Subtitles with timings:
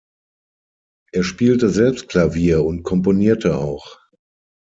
[1.11, 3.99] Er spielte selbst Klavier und komponierte auch.